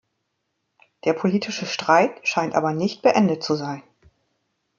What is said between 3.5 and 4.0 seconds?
sein.